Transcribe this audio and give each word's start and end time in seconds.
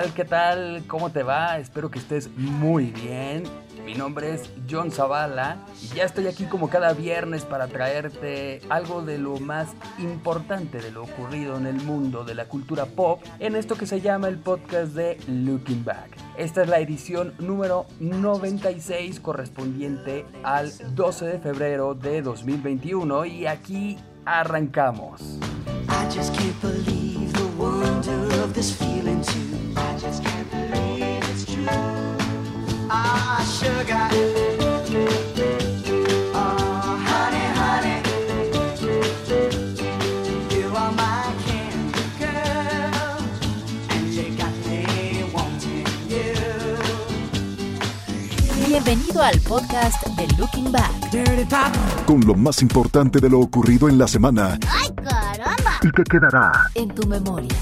Tal? 0.00 0.14
¿Qué 0.14 0.24
tal? 0.24 0.84
¿Cómo 0.86 1.10
te 1.10 1.24
va? 1.24 1.58
Espero 1.58 1.90
que 1.90 1.98
estés 1.98 2.30
muy 2.36 2.86
bien. 2.86 3.42
Mi 3.84 3.94
nombre 3.94 4.34
es 4.34 4.48
John 4.70 4.92
Zavala 4.92 5.56
y 5.82 5.96
ya 5.96 6.04
estoy 6.04 6.28
aquí 6.28 6.44
como 6.44 6.68
cada 6.68 6.92
viernes 6.92 7.44
para 7.44 7.66
traerte 7.66 8.60
algo 8.68 9.02
de 9.02 9.18
lo 9.18 9.40
más 9.40 9.68
importante 9.98 10.80
de 10.80 10.92
lo 10.92 11.02
ocurrido 11.02 11.56
en 11.56 11.66
el 11.66 11.76
mundo 11.82 12.22
de 12.22 12.34
la 12.34 12.44
cultura 12.44 12.86
pop 12.86 13.22
en 13.40 13.56
esto 13.56 13.76
que 13.76 13.86
se 13.86 14.00
llama 14.00 14.28
el 14.28 14.38
podcast 14.38 14.92
de 14.92 15.18
Looking 15.26 15.84
Back. 15.84 16.10
Esta 16.36 16.62
es 16.62 16.68
la 16.68 16.78
edición 16.78 17.34
número 17.38 17.86
96 17.98 19.18
correspondiente 19.18 20.26
al 20.44 20.70
12 20.94 21.26
de 21.26 21.38
febrero 21.40 21.94
de 21.94 22.22
2021 22.22 23.24
y 23.24 23.46
aquí 23.46 23.98
arrancamos. 24.24 25.40
I 25.88 26.04
just 26.14 26.36
can't 26.36 27.07
al 49.28 49.40
podcast 49.40 50.06
de 50.16 50.26
Looking 50.38 50.72
Back. 50.72 50.90
Con 52.06 52.22
lo 52.22 52.34
más 52.34 52.62
importante 52.62 53.20
de 53.20 53.28
lo 53.28 53.40
ocurrido 53.40 53.86
en 53.90 53.98
la 53.98 54.08
semana. 54.08 54.58
¡Ay, 54.70 54.88
caramba! 55.04 55.78
Y 55.82 55.90
que 55.90 56.02
quedará 56.04 56.52
en 56.74 56.88
tu 56.94 57.06
memoria. 57.06 57.54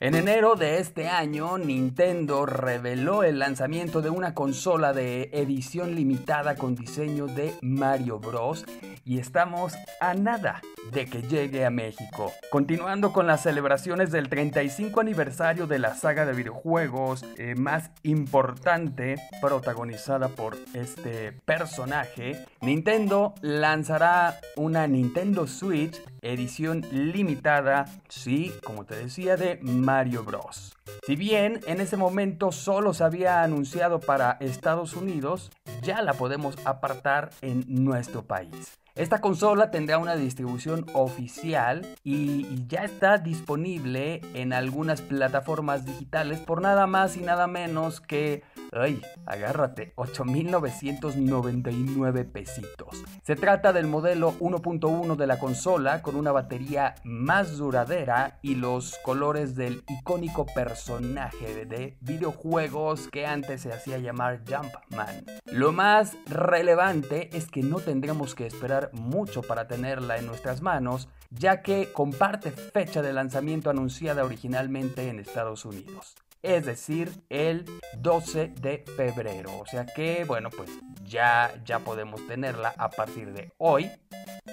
En 0.00 0.14
enero 0.14 0.56
de 0.56 0.78
este 0.78 1.08
año, 1.08 1.58
Nintendo 1.58 2.44
reveló 2.44 3.22
el 3.22 3.38
lanzamiento 3.38 4.00
de 4.00 4.10
una 4.10 4.34
consola 4.34 4.92
de 4.92 5.30
edición 5.32 5.94
limitada 5.94 6.56
con 6.56 6.74
diseño 6.74 7.26
de 7.26 7.54
Mario 7.60 8.18
Bros. 8.18 8.64
Y 9.04 9.18
estamos 9.18 9.74
a 10.00 10.14
nada 10.14 10.60
de 10.92 11.06
que 11.06 11.22
llegue 11.22 11.64
a 11.64 11.70
México. 11.70 12.32
Continuando 12.50 13.12
con 13.12 13.26
las 13.26 13.42
celebraciones 13.42 14.10
del 14.10 14.28
35 14.28 15.00
aniversario 15.00 15.66
de 15.66 15.78
la 15.78 15.94
saga 15.94 16.26
de 16.26 16.32
videojuegos 16.32 17.24
eh, 17.36 17.54
más 17.54 17.90
importante 18.02 19.16
protagonizada 19.40 20.28
por 20.28 20.56
este 20.74 21.32
personaje, 21.44 22.44
Nintendo 22.60 23.34
lanzará 23.40 24.38
una 24.56 24.86
Nintendo 24.86 25.46
Switch 25.46 26.00
edición 26.22 26.84
limitada, 26.90 27.86
sí, 28.08 28.52
como 28.64 28.84
te 28.84 28.96
decía, 28.96 29.36
de 29.36 29.58
Mario 29.62 30.24
Bros. 30.24 30.76
Si 31.06 31.16
bien 31.16 31.60
en 31.66 31.80
ese 31.80 31.96
momento 31.96 32.52
solo 32.52 32.94
se 32.94 33.04
había 33.04 33.42
anunciado 33.42 34.00
para 34.00 34.36
Estados 34.40 34.94
Unidos, 34.94 35.50
ya 35.82 36.02
la 36.02 36.14
podemos 36.14 36.56
apartar 36.64 37.30
en 37.42 37.64
nuestro 37.68 38.24
país. 38.24 38.80
Esta 38.96 39.20
consola 39.20 39.70
tendrá 39.70 39.98
una 39.98 40.16
distribución 40.16 40.84
oficial 40.92 41.86
y 42.02 42.66
ya 42.66 42.84
está 42.84 43.18
disponible 43.18 44.20
en 44.34 44.52
algunas 44.52 45.00
plataformas 45.00 45.86
digitales 45.86 46.40
por 46.40 46.60
nada 46.60 46.86
más 46.86 47.16
y 47.16 47.20
nada 47.20 47.46
menos 47.46 48.00
que 48.00 48.42
Ay, 48.72 49.02
agárrate, 49.26 49.92
8.999 49.96 52.30
pesitos. 52.30 53.02
Se 53.22 53.34
trata 53.34 53.72
del 53.72 53.88
modelo 53.88 54.34
1.1 54.38 55.16
de 55.16 55.26
la 55.26 55.40
consola 55.40 56.02
con 56.02 56.14
una 56.14 56.30
batería 56.30 56.94
más 57.02 57.56
duradera 57.56 58.38
y 58.42 58.54
los 58.54 58.96
colores 58.98 59.56
del 59.56 59.82
icónico 59.88 60.46
personaje 60.46 61.66
de 61.66 61.96
videojuegos 62.00 63.08
que 63.08 63.26
antes 63.26 63.62
se 63.62 63.72
hacía 63.72 63.98
llamar 63.98 64.42
Jumpman. 64.46 65.24
Lo 65.46 65.72
más 65.72 66.16
relevante 66.26 67.28
es 67.36 67.50
que 67.50 67.62
no 67.62 67.80
tendremos 67.80 68.36
que 68.36 68.46
esperar 68.46 68.90
mucho 68.92 69.42
para 69.42 69.66
tenerla 69.66 70.18
en 70.18 70.26
nuestras 70.26 70.62
manos, 70.62 71.08
ya 71.30 71.62
que 71.62 71.92
comparte 71.92 72.52
fecha 72.52 73.02
de 73.02 73.12
lanzamiento 73.12 73.68
anunciada 73.70 74.24
originalmente 74.24 75.08
en 75.08 75.18
Estados 75.18 75.64
Unidos 75.64 76.14
es 76.42 76.64
decir, 76.64 77.12
el 77.28 77.64
12 77.98 78.48
de 78.60 78.84
febrero. 78.96 79.58
O 79.58 79.66
sea 79.66 79.86
que, 79.86 80.24
bueno, 80.24 80.50
pues 80.50 80.70
ya, 81.04 81.52
ya 81.64 81.80
podemos 81.80 82.26
tenerla 82.26 82.74
a 82.76 82.90
partir 82.90 83.32
de 83.32 83.52
hoy 83.58 83.90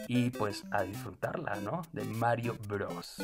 y 0.07 0.29
pues 0.31 0.63
a 0.71 0.83
disfrutarla, 0.83 1.55
¿no? 1.55 1.83
De 1.91 2.03
Mario 2.03 2.57
Bros. 2.67 3.17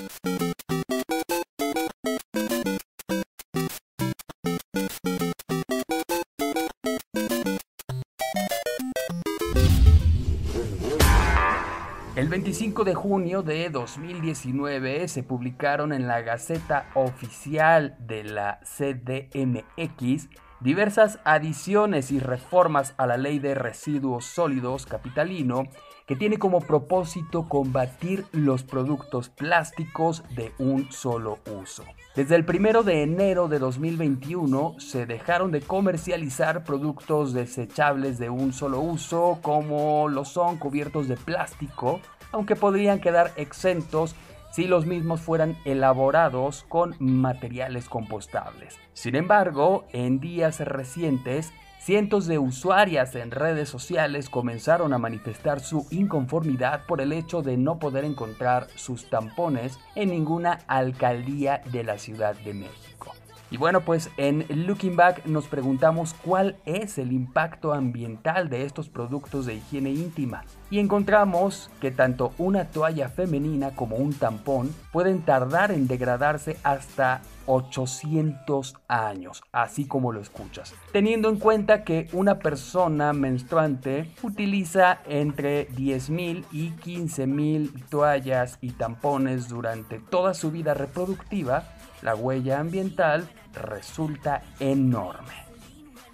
25 12.83 12.85
de 12.85 12.95
junio 12.95 13.43
de 13.43 13.69
2019 13.69 15.07
se 15.07 15.23
publicaron 15.23 15.93
en 15.93 16.07
la 16.07 16.21
Gaceta 16.21 16.89
Oficial 16.95 17.95
de 17.99 18.23
la 18.23 18.59
CDMX 18.63 20.29
diversas 20.59 21.19
adiciones 21.23 22.11
y 22.11 22.19
reformas 22.19 22.93
a 22.97 23.05
la 23.05 23.17
Ley 23.17 23.39
de 23.39 23.53
Residuos 23.53 24.25
Sólidos 24.25 24.85
Capitalino 24.85 25.63
que 26.05 26.15
tiene 26.15 26.37
como 26.37 26.61
propósito 26.61 27.47
combatir 27.47 28.25
los 28.31 28.63
productos 28.63 29.29
plásticos 29.29 30.23
de 30.35 30.51
un 30.57 30.91
solo 30.91 31.39
uso. 31.61 31.83
Desde 32.15 32.35
el 32.35 32.45
1 32.47 32.83
de 32.83 33.03
enero 33.03 33.47
de 33.47 33.59
2021 33.59 34.75
se 34.79 35.05
dejaron 35.05 35.51
de 35.51 35.61
comercializar 35.61 36.63
productos 36.63 37.33
desechables 37.33 38.19
de 38.19 38.29
un 38.29 38.53
solo 38.53 38.81
uso 38.81 39.39
como 39.41 40.09
lo 40.09 40.25
son 40.25 40.57
cubiertos 40.57 41.07
de 41.07 41.15
plástico, 41.15 42.01
aunque 42.33 42.57
podrían 42.57 42.99
quedar 42.99 43.31
exentos 43.37 44.15
si 44.51 44.65
los 44.65 44.85
mismos 44.85 45.21
fueran 45.21 45.57
elaborados 45.63 46.65
con 46.67 46.95
materiales 46.99 47.87
compostables. 47.87 48.77
Sin 48.93 49.15
embargo, 49.15 49.85
en 49.93 50.19
días 50.19 50.59
recientes 50.59 51.53
Cientos 51.83 52.27
de 52.27 52.39
usuarias 52.39 53.13
en 53.13 53.29
redes 53.29 53.67
sociales 53.67 54.29
comenzaron 54.29 54.93
a 54.93 54.97
manifestar 54.97 55.59
su 55.59 55.85
inconformidad 55.91 56.85
por 56.85 57.01
el 57.01 57.11
hecho 57.11 57.41
de 57.41 57.57
no 57.57 57.77
poder 57.77 58.05
encontrar 58.05 58.67
sus 58.75 59.09
tampones 59.09 59.77
en 59.93 60.11
ninguna 60.11 60.59
alcaldía 60.67 61.61
de 61.73 61.83
la 61.83 61.97
Ciudad 61.97 62.37
de 62.37 62.53
México. 62.53 63.13
Y 63.53 63.57
bueno, 63.57 63.81
pues 63.81 64.09
en 64.17 64.47
Looking 64.49 64.95
Back 64.95 65.27
nos 65.27 65.45
preguntamos 65.45 66.15
cuál 66.25 66.55
es 66.65 66.97
el 66.97 67.11
impacto 67.11 67.71
ambiental 67.71 68.49
de 68.49 68.65
estos 68.65 68.89
productos 68.89 69.45
de 69.45 69.53
higiene 69.53 69.91
íntima. 69.91 70.43
Y 70.71 70.79
encontramos 70.79 71.69
que 71.79 71.91
tanto 71.91 72.33
una 72.39 72.71
toalla 72.71 73.09
femenina 73.09 73.69
como 73.69 73.97
un 73.97 74.11
tampón 74.15 74.73
pueden 74.91 75.21
tardar 75.21 75.71
en 75.71 75.85
degradarse 75.85 76.57
hasta 76.63 77.21
800 77.45 78.75
años, 78.87 79.43
así 79.51 79.85
como 79.85 80.11
lo 80.11 80.19
escuchas. 80.19 80.73
Teniendo 80.91 81.29
en 81.29 81.37
cuenta 81.37 81.83
que 81.83 82.07
una 82.11 82.39
persona 82.39 83.13
menstruante 83.13 84.09
utiliza 84.23 84.97
entre 85.05 85.69
10.000 85.69 86.45
y 86.51 86.71
15.000 86.71 87.87
toallas 87.89 88.57
y 88.61 88.71
tampones 88.71 89.47
durante 89.47 89.99
toda 89.99 90.33
su 90.33 90.49
vida 90.49 90.73
reproductiva, 90.73 91.65
la 92.03 92.15
huella 92.15 92.59
ambiental 92.59 93.27
resulta 93.53 94.43
enorme. 94.59 95.43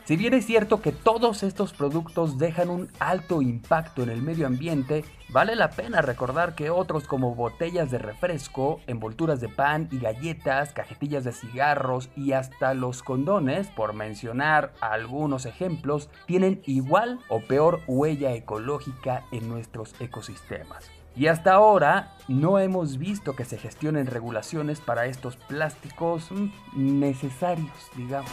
Si 0.05 0.17
bien 0.17 0.33
es 0.33 0.47
cierto 0.47 0.81
que 0.81 0.91
todos 0.91 1.43
estos 1.43 1.71
productos 1.71 2.39
dejan 2.39 2.69
un 2.69 2.89
alto 2.97 3.43
impacto 3.43 4.01
en 4.01 4.09
el 4.09 4.23
medio 4.23 4.47
ambiente, 4.47 5.05
vale 5.29 5.55
la 5.55 5.69
pena 5.69 6.01
recordar 6.01 6.55
que 6.55 6.71
otros 6.71 7.03
como 7.03 7.35
botellas 7.35 7.91
de 7.91 7.99
refresco, 7.99 8.81
envolturas 8.87 9.39
de 9.39 9.49
pan 9.49 9.87
y 9.91 9.99
galletas, 9.99 10.73
cajetillas 10.73 11.25
de 11.25 11.31
cigarros 11.31 12.09
y 12.15 12.31
hasta 12.31 12.73
los 12.73 13.03
condones, 13.03 13.67
por 13.67 13.93
mencionar 13.93 14.73
algunos 14.81 15.45
ejemplos, 15.45 16.09
tienen 16.25 16.63
igual 16.65 17.19
o 17.29 17.41
peor 17.41 17.81
huella 17.85 18.33
ecológica 18.33 19.25
en 19.31 19.47
nuestros 19.47 19.93
ecosistemas. 20.01 20.98
Y 21.19 21.27
hasta 21.27 21.51
ahora 21.51 22.13
no 22.29 22.59
hemos 22.59 22.97
visto 22.97 23.35
que 23.35 23.43
se 23.43 23.57
gestionen 23.57 24.05
regulaciones 24.05 24.79
para 24.79 25.05
estos 25.05 25.35
plásticos 25.35 26.31
mm, 26.31 26.47
necesarios, 26.73 27.73
digamos. 27.93 28.31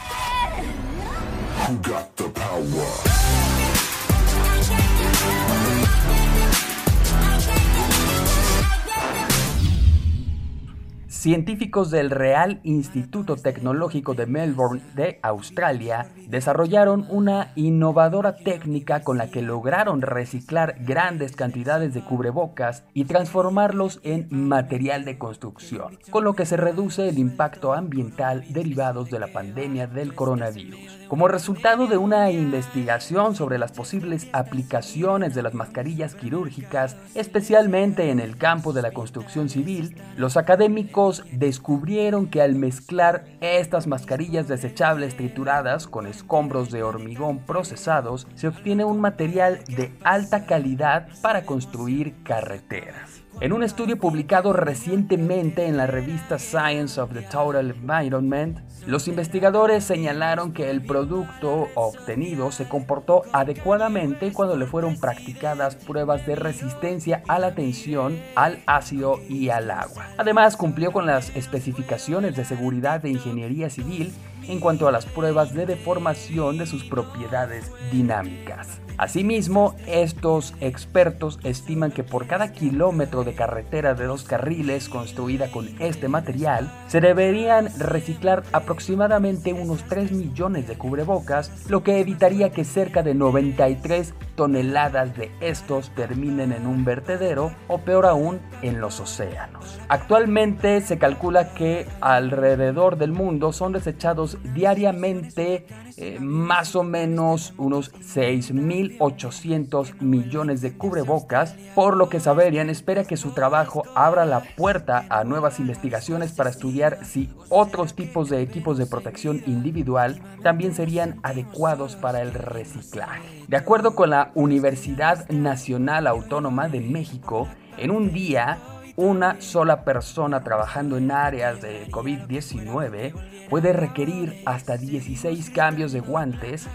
Científicos 11.27 11.91
del 11.91 12.11
Real 12.11 12.61
Instituto 12.63 13.35
Tecnológico 13.35 14.15
de 14.15 14.27
Melbourne 14.27 14.81
de 14.95 15.19
Australia 15.23 16.07
desarrollaron 16.29 17.05
una 17.11 17.51
innovadora 17.57 18.37
técnica 18.37 19.03
con 19.03 19.19
la 19.19 19.29
que 19.29 19.43
lograron 19.43 20.03
reciclar 20.03 20.77
grandes 20.85 21.35
cantidades 21.35 21.95
de 21.95 22.05
cubrebocas 22.05 22.85
y 22.95 23.07
transformarlos 23.07 23.99
en 24.05 24.29
material 24.31 25.05
de 25.05 25.19
construcción, 25.19 25.99
con 26.11 26.23
lo 26.23 26.35
que 26.35 26.47
se 26.47 26.57
reduce 26.57 27.09
el 27.09 27.19
impacto 27.19 27.73
ambiental 27.73 28.45
derivados 28.51 29.11
de 29.11 29.19
la 29.19 29.33
pandemia 29.33 29.89
del 29.89 30.15
coronavirus. 30.15 31.06
Como 31.09 31.29
resultado 31.29 31.87
de 31.87 31.97
una 31.97 32.33
investigación 32.33 33.37
sobre 33.37 33.59
las 33.59 33.71
posibles 33.71 34.27
aplicaciones 34.33 35.37
de 35.37 35.43
las 35.43 35.55
mascarillas 35.55 36.17
quirúrgicas, 36.17 36.97
especialmente 37.15 38.11
en 38.11 38.19
el 38.19 38.37
campo 38.37 38.73
de 38.73 38.83
la 38.83 38.91
construcción 38.91 39.49
civil, 39.49 39.97
los 40.17 40.37
académicos 40.37 41.23
descubrieron 41.31 42.27
que 42.27 42.43
al 42.43 42.57
mezclar 42.57 43.25
estas 43.41 43.87
mascarillas 43.87 44.49
desechables 44.49 45.17
trituradas 45.17 45.87
con 45.87 46.09
escombros 46.09 46.73
de 46.73 46.83
hormigón 46.83 47.39
procesados, 47.39 48.27
se 48.35 48.49
obtiene 48.49 48.85
un 48.85 49.01
material 49.01 49.61
de 49.69 49.97
alta 50.03 50.45
calidad 50.45 51.09
para 51.23 51.43
construir 51.43 52.15
carreteras. 52.25 53.26
En 53.39 53.53
un 53.53 53.63
estudio 53.63 53.99
publicado 53.99 54.55
recientemente 54.55 55.67
en 55.67 55.77
la 55.77 55.87
revista 55.87 56.39
Science 56.39 56.99
of 56.99 57.13
the 57.13 57.21
Total 57.21 57.71
Environment, 57.71 58.61
los 58.87 59.09
investigadores 59.09 59.85
señalaron 59.85 60.55
que 60.55 60.71
el 60.71 60.81
producto 60.81 61.69
obtenido 61.75 62.51
se 62.51 62.67
comportó 62.67 63.25
adecuadamente 63.33 64.33
cuando 64.33 64.57
le 64.57 64.65
fueron 64.65 64.99
practicadas 64.99 65.77
pruebas 65.77 66.25
de 66.27 66.35
resistencia 66.35 67.23
a 67.29 67.39
la 67.39 67.55
tensión, 67.55 68.19
al 68.37 68.63
ácido 68.65 69.21
y 69.29 69.51
al 69.51 69.71
agua. 69.71 70.07
Además, 70.17 70.57
cumplió 70.57 70.91
con 70.91 71.05
las 71.05 71.37
especificaciones 71.37 72.37
de 72.37 72.47
seguridad 72.47 73.03
de 73.03 73.11
ingeniería 73.11 73.69
civil 73.69 74.15
en 74.49 74.61
cuanto 74.61 74.89
a 74.89 74.93
las 74.93 75.05
pruebas 75.05 75.53
de 75.53 75.67
deformación 75.67 76.57
de 76.57 76.65
sus 76.65 76.85
propiedades 76.85 77.71
dinámicas. 77.93 78.81
Asimismo, 78.99 79.75
estos 79.87 80.55
expertos 80.61 81.39
estiman 81.45 81.91
que 81.93 82.03
por 82.03 82.27
cada 82.27 82.53
kilómetro 82.53 83.25
de 83.25 83.35
carretera 83.35 83.95
de 83.95 84.07
dos 84.07 84.25
carriles 84.25 84.89
construida 84.89 85.51
con 85.51 85.69
este 85.81 86.09
material, 86.09 86.73
se 86.89 87.01
deberían 87.01 87.69
reciclar 87.79 88.43
aproximadamente 88.53 89.53
unos 89.53 89.83
3 89.85 90.13
millones 90.13 90.67
de 90.67 90.79
cubrebocas, 90.79 91.51
lo 91.69 91.83
que 91.83 92.01
evitaría 92.01 92.51
que 92.51 92.65
cerca 92.65 93.03
de 93.03 93.15
93 93.15 94.15
toneladas 94.37 95.17
de 95.17 95.33
estos 95.41 95.91
terminen 95.95 96.53
en 96.53 96.67
un 96.67 96.85
vertedero 96.85 97.53
o 97.67 97.79
peor 97.79 98.07
aún 98.07 98.41
en 98.63 98.81
los 98.81 99.01
océanos. 99.01 99.81
Actualmente 99.89 100.81
se 100.83 100.99
calcula 100.99 101.55
que 101.55 101.89
alrededor 102.01 102.99
del 102.99 103.13
mundo 103.13 103.53
son 103.53 103.73
desechados 103.73 104.39
diariamente 104.55 105.67
eh, 105.99 106.19
más 106.21 106.77
o 106.77 106.83
menos 106.83 107.55
unos 107.57 107.91
6.800 107.95 109.99
millones 110.01 110.61
de 110.61 110.77
cubrebocas, 110.77 111.55
por 111.75 111.97
lo 111.97 112.11
que 112.11 112.21
Saberian 112.21 112.69
espera 112.69 113.05
que 113.05 113.17
su 113.17 113.31
trabajo 113.31 113.83
abra 113.95 114.27
la 114.27 114.41
puerta 114.41 115.07
a 115.09 115.25
nuevas 115.25 115.59
investigaciones 115.59 116.33
para 116.33 116.51
estudiar 116.51 117.03
si 117.05 117.31
otros 117.49 117.95
tipos 117.95 118.29
de 118.29 118.43
equipos 118.43 118.77
de 118.77 118.85
protección 118.85 119.43
individual 119.47 120.21
también 120.43 120.75
serían 120.75 121.19
adecuados 121.23 121.97
para 121.97 122.21
el 122.21 122.35
reciclaje. 122.35 123.47
De 123.49 123.57
acuerdo 123.57 123.95
con 123.95 124.11
la 124.11 124.26
Universidad 124.35 125.29
Nacional 125.29 126.07
Autónoma 126.07 126.69
de 126.69 126.81
México, 126.81 127.49
en 127.77 127.91
un 127.91 128.13
día 128.13 128.59
una 128.97 129.41
sola 129.43 129.85
persona 129.85 130.43
trabajando 130.43 130.97
en 130.97 131.11
áreas 131.11 131.61
de 131.61 131.87
COVID-19 131.91 133.13
puede 133.51 133.73
requerir 133.75 134.43
hasta 134.47 134.79
16 134.79 135.51
cambios 135.51 135.93
de 135.93 136.01
guantes, 136.01 136.67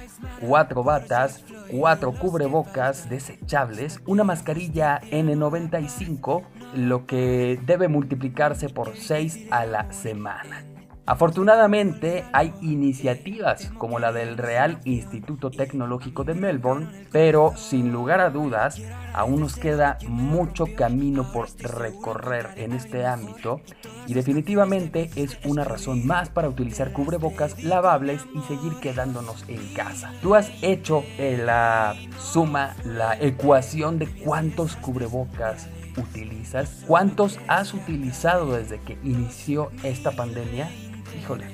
4 0.42 0.84
batas, 0.84 1.44
4 1.72 2.14
cubrebocas 2.14 3.10
desechables, 3.10 4.00
una 4.06 4.24
mascarilla 4.24 5.02
N95, 5.02 6.44
lo 6.76 7.08
que 7.08 7.60
debe 7.66 7.88
multiplicarse 7.88 8.70
por 8.70 8.96
6 8.96 9.48
a 9.50 9.66
la 9.66 9.92
semana. 9.92 10.64
Afortunadamente 11.08 12.26
hay 12.32 12.54
iniciativas 12.62 13.72
como 13.80 13.98
la 13.98 14.12
del 14.12 14.38
Real 14.38 14.80
Instituto 14.86 15.50
Tecnológico 15.50 16.24
de 16.24 16.36
Melbourne, 16.36 17.08
pero 17.12 17.54
sin 17.58 17.92
lugar 17.92 18.22
a 18.22 18.30
dudas 18.30 18.80
aún 19.14 19.42
nos 19.42 19.56
queda 19.56 19.98
mucho 20.08 20.68
camino 20.76 21.32
por 21.34 21.50
recorrer 21.60 22.50
en 22.56 22.74
este 22.74 23.06
ámbito 23.06 23.62
y 24.06 24.14
definitivamente 24.14 25.10
es 25.16 25.40
una 25.44 25.64
razón 25.64 26.06
más 26.06 26.30
para 26.30 26.50
utilizar 26.50 26.94
cubrebocas 26.94 27.64
lavables 27.64 28.22
y 28.36 28.42
seguir 28.42 28.74
quedándonos 28.80 29.44
en 29.48 29.74
casa. 29.74 30.14
¿Tú 30.22 30.36
has 30.36 30.52
hecho 30.62 31.04
eh, 31.18 31.42
la 31.44 31.96
suma, 32.20 32.76
la 32.86 33.18
ecuación 33.20 33.98
de 33.98 34.08
cuántos 34.08 34.76
cubrebocas 34.76 35.68
utilizas? 35.98 36.84
¿Cuántos 36.86 37.40
has 37.48 37.74
utilizado 37.74 38.54
desde 38.56 38.80
que 38.80 39.00
inició 39.04 39.72
esta 39.84 40.12
pandemia? 40.12 40.70
Híjole, 41.20 41.46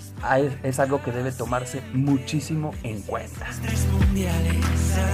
es 0.63 0.80
algo 0.80 1.01
que 1.01 1.12
debe 1.12 1.31
tomarse 1.31 1.81
muchísimo 1.94 2.74
en 2.83 3.01
cuenta. 3.01 3.48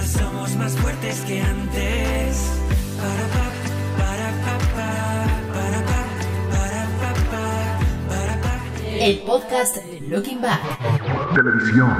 somos 0.06 0.56
más 0.56 0.76
fuertes 0.76 1.20
que 1.22 1.40
antes. 1.40 2.50
El 9.00 9.18
podcast 9.18 9.76
Looking 10.08 10.40
Back. 10.40 10.60
Televisión. 11.34 11.90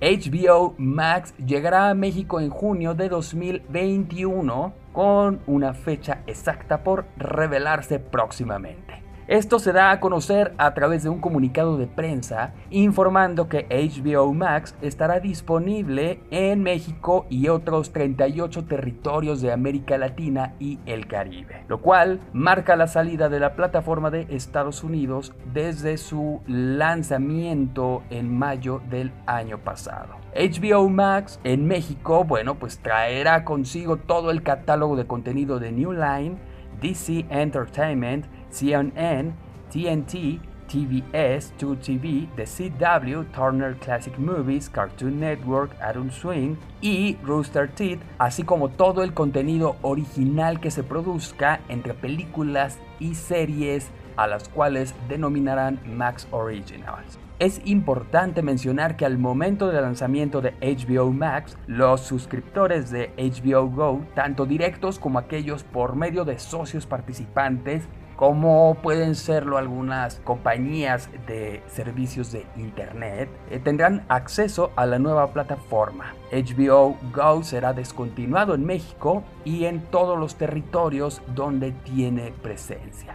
HBO 0.00 0.74
Max 0.76 1.34
llegará 1.38 1.88
a 1.88 1.94
México 1.94 2.38
en 2.38 2.50
junio 2.50 2.94
de 2.94 3.08
2021 3.08 4.74
con 4.92 5.40
una 5.46 5.72
fecha 5.72 6.22
exacta 6.26 6.84
por 6.84 7.06
revelarse 7.16 7.98
próximamente. 7.98 9.03
Esto 9.26 9.58
se 9.58 9.72
da 9.72 9.90
a 9.90 10.00
conocer 10.00 10.52
a 10.58 10.74
través 10.74 11.02
de 11.02 11.08
un 11.08 11.18
comunicado 11.18 11.78
de 11.78 11.86
prensa 11.86 12.52
informando 12.68 13.48
que 13.48 13.66
HBO 13.70 14.34
Max 14.34 14.74
estará 14.82 15.18
disponible 15.18 16.20
en 16.30 16.62
México 16.62 17.24
y 17.30 17.48
otros 17.48 17.90
38 17.94 18.66
territorios 18.66 19.40
de 19.40 19.50
América 19.50 19.96
Latina 19.96 20.54
y 20.58 20.78
el 20.84 21.06
Caribe, 21.06 21.64
lo 21.68 21.80
cual 21.80 22.20
marca 22.34 22.76
la 22.76 22.86
salida 22.86 23.30
de 23.30 23.40
la 23.40 23.56
plataforma 23.56 24.10
de 24.10 24.26
Estados 24.28 24.84
Unidos 24.84 25.32
desde 25.54 25.96
su 25.96 26.42
lanzamiento 26.46 28.02
en 28.10 28.36
mayo 28.36 28.82
del 28.90 29.10
año 29.24 29.58
pasado. 29.58 30.16
HBO 30.34 30.90
Max 30.90 31.40
en 31.44 31.66
México, 31.66 32.24
bueno, 32.24 32.56
pues 32.56 32.78
traerá 32.78 33.44
consigo 33.44 33.96
todo 33.96 34.30
el 34.30 34.42
catálogo 34.42 34.96
de 34.96 35.06
contenido 35.06 35.58
de 35.60 35.72
New 35.72 35.92
Line, 35.92 36.36
DC 36.82 37.24
Entertainment, 37.30 38.26
CNN, 38.54 39.32
TNT, 39.70 40.40
TBS, 40.68 41.52
2TV, 41.58 42.28
The 42.36 42.44
CW, 42.44 43.24
Turner 43.32 43.74
Classic 43.76 44.16
Movies, 44.18 44.68
Cartoon 44.68 45.20
Network, 45.20 45.76
Adult 45.80 46.12
Swing 46.12 46.56
y 46.80 47.16
Rooster 47.22 47.68
Teeth, 47.68 48.00
así 48.18 48.44
como 48.44 48.70
todo 48.70 49.02
el 49.02 49.12
contenido 49.12 49.76
original 49.82 50.60
que 50.60 50.70
se 50.70 50.82
produzca 50.82 51.60
entre 51.68 51.94
películas 51.94 52.78
y 52.98 53.14
series 53.14 53.90
a 54.16 54.26
las 54.26 54.48
cuales 54.48 54.94
denominarán 55.08 55.80
Max 55.96 56.28
Originals. 56.30 57.18
Es 57.40 57.60
importante 57.64 58.42
mencionar 58.42 58.96
que 58.96 59.04
al 59.04 59.18
momento 59.18 59.66
del 59.68 59.82
lanzamiento 59.82 60.40
de 60.40 60.54
HBO 60.60 61.10
Max, 61.10 61.58
los 61.66 62.00
suscriptores 62.00 62.90
de 62.92 63.10
HBO 63.16 63.68
Go, 63.68 64.06
tanto 64.14 64.46
directos 64.46 65.00
como 65.00 65.18
aquellos 65.18 65.64
por 65.64 65.96
medio 65.96 66.24
de 66.24 66.38
socios 66.38 66.86
participantes, 66.86 67.88
como 68.16 68.76
pueden 68.82 69.14
serlo 69.14 69.58
algunas 69.58 70.16
compañías 70.20 71.08
de 71.26 71.62
servicios 71.66 72.32
de 72.32 72.46
internet, 72.56 73.28
eh, 73.50 73.58
tendrán 73.58 74.04
acceso 74.08 74.72
a 74.76 74.86
la 74.86 74.98
nueva 74.98 75.32
plataforma. 75.32 76.14
HBO 76.32 76.96
Go 77.14 77.42
será 77.42 77.72
descontinuado 77.72 78.54
en 78.54 78.64
México 78.64 79.24
y 79.44 79.64
en 79.64 79.80
todos 79.86 80.18
los 80.18 80.36
territorios 80.36 81.22
donde 81.34 81.72
tiene 81.72 82.32
presencia. 82.42 83.14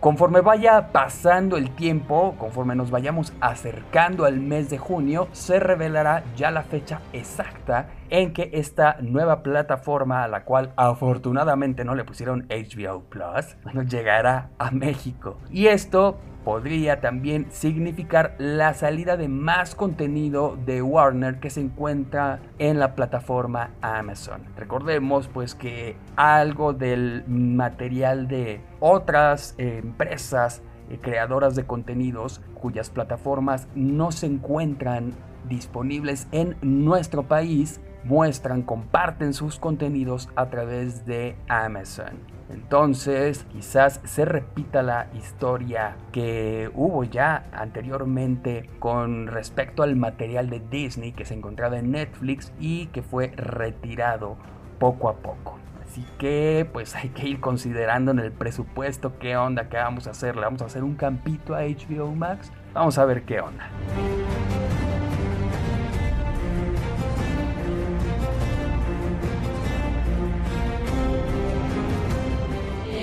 Conforme 0.00 0.42
vaya 0.42 0.92
pasando 0.92 1.56
el 1.56 1.70
tiempo, 1.70 2.34
conforme 2.38 2.76
nos 2.76 2.90
vayamos 2.90 3.32
acercando 3.40 4.26
al 4.26 4.40
mes 4.40 4.68
de 4.68 4.78
junio, 4.78 5.26
se 5.32 5.58
revelará 5.58 6.22
ya 6.36 6.50
la 6.50 6.62
fecha 6.62 7.00
exacta 7.12 7.88
en 8.10 8.32
que 8.32 8.50
esta 8.52 8.98
nueva 9.00 9.42
plataforma, 9.42 10.22
a 10.22 10.28
la 10.28 10.44
cual 10.44 10.72
afortunadamente 10.76 11.84
no 11.84 11.94
le 11.94 12.04
pusieron 12.04 12.46
HBO 12.48 13.04
Plus, 13.04 13.56
llegará 13.88 14.50
a 14.58 14.70
México. 14.70 15.38
Y 15.50 15.66
esto 15.66 16.18
podría 16.46 17.00
también 17.00 17.48
significar 17.50 18.36
la 18.38 18.72
salida 18.72 19.16
de 19.16 19.26
más 19.26 19.74
contenido 19.74 20.56
de 20.64 20.80
Warner 20.80 21.40
que 21.40 21.50
se 21.50 21.60
encuentra 21.60 22.38
en 22.60 22.78
la 22.78 22.94
plataforma 22.94 23.70
Amazon. 23.82 24.44
Recordemos 24.56 25.26
pues 25.26 25.56
que 25.56 25.96
algo 26.14 26.72
del 26.72 27.24
material 27.26 28.28
de 28.28 28.60
otras 28.78 29.56
eh, 29.58 29.80
empresas 29.82 30.62
eh, 30.88 31.00
creadoras 31.02 31.56
de 31.56 31.66
contenidos 31.66 32.40
cuyas 32.54 32.90
plataformas 32.90 33.66
no 33.74 34.12
se 34.12 34.26
encuentran 34.26 35.14
disponibles 35.48 36.28
en 36.30 36.56
nuestro 36.62 37.24
país 37.24 37.80
muestran, 38.04 38.62
comparten 38.62 39.34
sus 39.34 39.58
contenidos 39.58 40.28
a 40.36 40.46
través 40.46 41.06
de 41.06 41.36
Amazon. 41.48 42.35
Entonces, 42.50 43.44
quizás 43.50 44.00
se 44.04 44.24
repita 44.24 44.82
la 44.82 45.08
historia 45.14 45.96
que 46.12 46.70
hubo 46.74 47.04
ya 47.04 47.46
anteriormente 47.52 48.70
con 48.78 49.26
respecto 49.26 49.82
al 49.82 49.96
material 49.96 50.48
de 50.48 50.60
Disney 50.60 51.12
que 51.12 51.24
se 51.24 51.34
encontraba 51.34 51.78
en 51.78 51.90
Netflix 51.90 52.52
y 52.60 52.86
que 52.86 53.02
fue 53.02 53.32
retirado 53.36 54.36
poco 54.78 55.08
a 55.08 55.16
poco. 55.16 55.58
Así 55.84 56.04
que 56.18 56.68
pues 56.72 56.94
hay 56.94 57.10
que 57.10 57.28
ir 57.28 57.40
considerando 57.40 58.10
en 58.10 58.18
el 58.18 58.32
presupuesto 58.32 59.18
qué 59.18 59.36
onda, 59.36 59.68
qué 59.68 59.76
vamos 59.76 60.06
a 60.06 60.10
hacer. 60.10 60.36
¿Le 60.36 60.42
vamos 60.42 60.62
a 60.62 60.66
hacer 60.66 60.84
un 60.84 60.94
campito 60.94 61.54
a 61.54 61.62
HBO 61.62 62.14
Max? 62.14 62.52
Vamos 62.74 62.98
a 62.98 63.04
ver 63.04 63.22
qué 63.22 63.40
onda. 63.40 63.70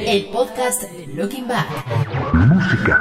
El 0.05 0.25
podcast 0.25 0.83
Looking 1.15 1.47
Back. 1.47 1.67
Música. 2.33 2.99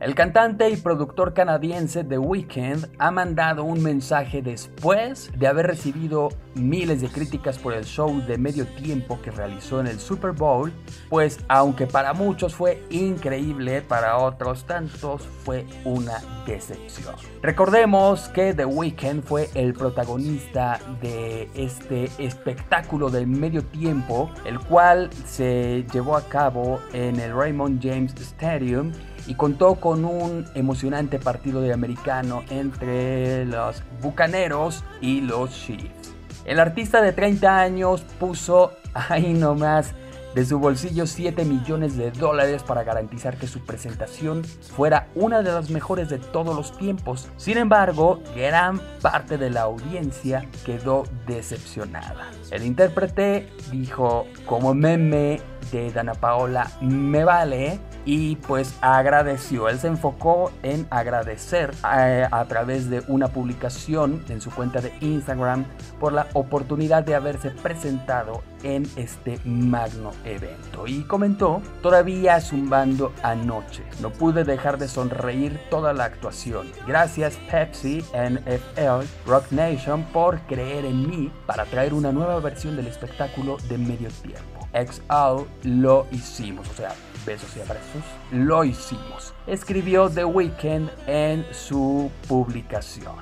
El 0.00 0.14
cantante 0.14 0.70
y 0.70 0.76
productor 0.76 1.34
canadiense 1.34 2.04
The 2.04 2.16
Weeknd 2.16 2.86
ha 2.98 3.10
mandado 3.10 3.64
un 3.64 3.82
mensaje 3.82 4.40
después 4.40 5.30
de 5.36 5.46
haber 5.46 5.66
recibido 5.66 6.30
miles 6.54 7.02
de 7.02 7.08
críticas 7.08 7.58
por 7.58 7.74
el 7.74 7.84
show 7.84 8.18
de 8.26 8.38
medio 8.38 8.66
tiempo 8.66 9.20
que 9.20 9.30
realizó 9.30 9.78
en 9.78 9.86
el 9.86 10.00
Super 10.00 10.32
Bowl, 10.32 10.72
pues 11.10 11.38
aunque 11.48 11.86
para 11.86 12.14
muchos 12.14 12.54
fue 12.54 12.82
increíble, 12.88 13.82
para 13.82 14.16
otros 14.16 14.64
tantos 14.64 15.20
fue 15.44 15.66
una 15.84 16.18
decepción. 16.46 17.14
Recordemos 17.42 18.30
que 18.30 18.54
The 18.54 18.64
Weeknd 18.64 19.22
fue 19.22 19.50
el 19.52 19.74
protagonista 19.74 20.80
de 21.02 21.50
este 21.54 22.10
espectáculo 22.16 23.10
de 23.10 23.26
medio 23.26 23.62
tiempo, 23.66 24.30
el 24.46 24.58
cual 24.60 25.10
se 25.26 25.84
llevó 25.92 26.16
a 26.16 26.22
cabo 26.22 26.80
en 26.94 27.20
el 27.20 27.34
Raymond 27.34 27.82
James 27.82 28.14
Stadium 28.14 28.92
y 29.26 29.34
contó 29.34 29.76
con 29.76 30.04
un 30.04 30.46
emocionante 30.54 31.18
partido 31.18 31.60
de 31.60 31.72
americano 31.72 32.42
entre 32.50 33.44
los 33.46 33.82
Bucaneros 34.00 34.84
y 35.00 35.20
los 35.20 35.50
Chiefs. 35.50 36.14
El 36.44 36.58
artista 36.58 37.02
de 37.02 37.12
30 37.12 37.60
años 37.60 38.02
puso 38.18 38.72
ahí 38.94 39.32
nomás 39.32 39.94
de 40.34 40.44
su 40.44 40.58
bolsillo 40.58 41.06
7 41.06 41.44
millones 41.44 41.96
de 41.96 42.10
dólares 42.12 42.62
para 42.62 42.84
garantizar 42.84 43.36
que 43.36 43.46
su 43.46 43.64
presentación 43.64 44.44
fuera 44.44 45.08
una 45.14 45.42
de 45.42 45.52
las 45.52 45.70
mejores 45.70 46.08
de 46.08 46.18
todos 46.18 46.54
los 46.54 46.76
tiempos. 46.76 47.28
Sin 47.36 47.58
embargo, 47.58 48.22
gran 48.34 48.80
parte 49.02 49.38
de 49.38 49.50
la 49.50 49.62
audiencia 49.62 50.46
quedó 50.64 51.04
decepcionada. 51.26 52.30
El 52.50 52.64
intérprete 52.64 53.48
dijo, 53.70 54.26
como 54.46 54.74
meme 54.74 55.40
de 55.72 55.90
Dana 55.92 56.14
Paola, 56.14 56.70
me 56.80 57.24
vale, 57.24 57.80
y 58.04 58.36
pues 58.36 58.74
agradeció. 58.80 59.68
Él 59.68 59.78
se 59.78 59.88
enfocó 59.88 60.52
en 60.62 60.86
agradecer 60.90 61.72
a, 61.82 62.28
a, 62.30 62.44
través 62.46 62.90
de 62.90 63.02
una 63.08 63.28
publicación 63.28 64.24
en 64.28 64.40
su 64.40 64.50
cuenta 64.50 64.80
de 64.80 64.92
Instagram 65.00 65.64
por 65.98 66.12
la 66.12 66.26
oportunidad 66.34 67.04
de 67.04 67.14
haberse 67.14 67.50
presentado 67.50 68.42
en 68.62 68.88
este 68.96 69.38
magno 69.44 70.12
evento. 70.24 70.86
Y 70.86 71.02
comentó, 71.04 71.62
todavía 71.82 72.40
zumbando 72.40 73.12
anoche, 73.22 73.82
no 74.00 74.10
pude 74.10 74.44
dejar 74.44 74.78
de 74.78 74.88
sonreír 74.88 75.60
toda 75.70 75.92
la 75.92 76.04
actuación. 76.04 76.70
Gracias 76.86 77.38
Pepsi, 77.50 78.04
NFL, 78.12 79.06
Rock 79.26 79.50
Nation 79.50 80.04
por 80.12 80.40
creer 80.42 80.84
en 80.84 81.08
mí 81.08 81.32
para 81.46 81.64
traer 81.64 81.94
una 81.94 82.12
nueva 82.12 82.38
versión 82.40 82.76
del 82.76 82.86
espectáculo 82.86 83.56
de 83.68 83.78
medio 83.78 84.08
tiempo. 84.22 84.68
XO 84.72 85.46
lo 85.64 86.06
hicimos, 86.12 86.68
o 86.68 86.74
sea, 86.74 86.92
besos 87.24 87.56
y 87.56 87.60
abrazos, 87.60 88.02
lo 88.30 88.64
hicimos. 88.64 89.34
Escribió 89.46 90.08
The 90.08 90.24
Weeknd 90.24 90.90
en 91.06 91.46
su 91.52 92.10
publicación. 92.28 93.16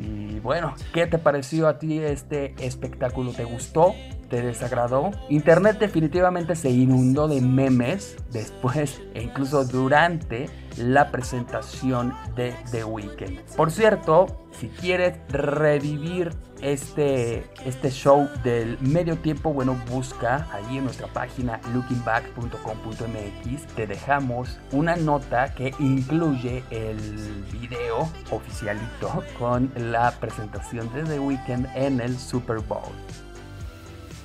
Y 0.00 0.38
bueno, 0.40 0.74
¿qué 0.92 1.06
te 1.06 1.18
pareció 1.18 1.66
a 1.68 1.78
ti 1.78 1.98
este 1.98 2.54
espectáculo? 2.58 3.32
¿Te 3.32 3.44
gustó? 3.44 3.94
¿Te 4.28 4.42
desagradó? 4.42 5.10
Internet 5.30 5.78
definitivamente 5.78 6.54
se 6.54 6.68
inundó 6.70 7.28
de 7.28 7.40
memes 7.40 8.16
después 8.30 9.00
e 9.14 9.22
incluso 9.22 9.64
durante 9.64 10.50
la 10.76 11.10
presentación 11.10 12.14
de 12.36 12.54
The 12.70 12.84
Weeknd. 12.84 13.40
Por 13.56 13.70
cierto, 13.70 14.26
si 14.50 14.68
quieres 14.68 15.14
revivir 15.28 16.32
este, 16.60 17.50
este 17.64 17.90
show 17.90 18.28
del 18.42 18.78
medio 18.80 19.16
tiempo, 19.16 19.52
bueno, 19.52 19.80
busca 19.90 20.46
allí 20.52 20.76
en 20.78 20.84
nuestra 20.84 21.06
página 21.08 21.60
lookingback.com.mx. 21.72 23.66
Te 23.74 23.86
dejamos 23.86 24.58
una 24.72 24.96
nota 24.96 25.54
que 25.54 25.72
incluye 25.78 26.64
el 26.70 27.44
video 27.52 28.10
oficialito 28.30 29.22
con 29.38 29.72
la 29.76 30.10
presentación 30.20 30.92
de 30.92 31.04
The 31.04 31.18
Weeknd 31.18 31.66
en 31.74 32.00
el 32.00 32.18
Super 32.18 32.58
Bowl. 32.58 32.92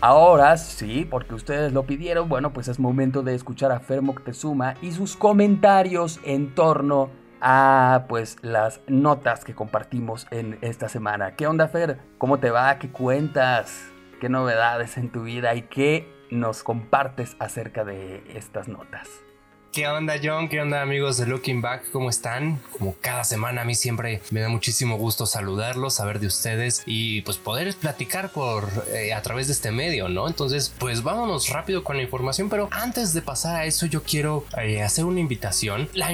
Ahora 0.06 0.58
sí, 0.58 1.08
porque 1.10 1.34
ustedes 1.34 1.72
lo 1.72 1.84
pidieron, 1.84 2.28
bueno, 2.28 2.52
pues 2.52 2.68
es 2.68 2.78
momento 2.78 3.24
de 3.24 3.36
escuchar 3.36 3.72
a 3.72 3.80
Fer 3.80 4.02
Moctezuma 4.02 4.76
y 4.82 4.92
sus 4.92 5.16
comentarios 5.16 6.20
en 6.26 6.54
torno 6.56 7.10
a 7.40 8.04
pues 8.10 8.36
las 8.42 8.82
notas 8.90 9.46
que 9.46 9.56
compartimos 9.56 10.28
en 10.30 10.58
esta 10.60 10.90
semana. 10.90 11.38
¿Qué 11.38 11.48
onda 11.48 11.70
Fer? 11.70 12.00
¿Cómo 12.18 12.40
te 12.40 12.52
va? 12.52 12.80
¿Qué 12.80 12.90
cuentas? 12.90 13.94
¿Qué 14.20 14.28
novedades 14.28 14.98
en 14.98 15.10
tu 15.10 15.24
vida 15.24 15.56
y 15.56 15.62
qué 15.62 16.14
nos 16.30 16.64
compartes 16.64 17.38
acerca 17.40 17.86
de 17.86 18.26
estas 18.36 18.68
notas? 18.68 19.08
¿Qué 19.74 19.88
onda 19.88 20.18
John? 20.24 20.50
¿Qué 20.50 20.62
onda 20.62 20.84
amigos 20.84 21.18
de 21.18 21.26
Looking 21.26 21.60
Back? 21.60 21.90
¿Cómo 21.92 22.12
están? 22.12 22.60
Como 22.78 22.96
cada 23.02 23.24
semana 23.24 23.64
a 23.64 23.66
mí 23.66 23.74
siempre 23.74 24.22
me 24.30 24.40
da 24.40 24.48
muchísimo 24.48 24.98
gusto 24.98 25.26
saludarlos, 25.26 25.96
saber 25.96 26.20
de 26.20 26.28
ustedes 26.28 26.84
y 26.86 27.22
pues 27.22 27.38
poder 27.38 27.74
platicar 27.74 28.32
por 28.32 28.70
eh, 28.94 29.14
a 29.14 29.24
través 29.24 29.48
de 29.48 29.54
este 29.54 29.72
medio, 29.72 30.10
¿no? 30.10 30.28
Entonces 30.28 30.72
pues 30.78 31.02
vámonos 31.02 31.50
rápido 31.50 31.84
con 31.84 31.98
la 31.98 32.04
información, 32.04 32.50
pero 32.50 32.70
antes 32.70 33.16
de 33.16 33.24
pasar 33.24 33.56
a 33.56 33.66
eso 33.66 33.88
yo 33.88 34.04
quiero 34.04 34.46
eh, 34.62 34.84
hacer 34.84 35.06
una 35.06 35.20
invitación. 35.20 35.90
La, 35.94 36.12